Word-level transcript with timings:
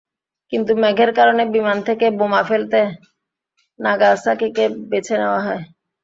কিন্তু 0.53 0.71
মেঘের 0.83 1.11
কারণে 1.17 1.43
বিমান 1.53 1.77
থেকে 1.87 2.05
বোমা 2.19 2.41
ফেলতে 2.43 2.79
নাগাসাকিকে 3.79 4.65
বেছে 4.91 5.15
নেওয়া 5.17 5.39
হয়। 5.39 5.61